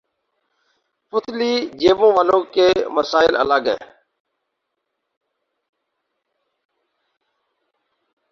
[1.13, 3.91] پتلی جیبوں والوں کے مسائل الگ ہیں۔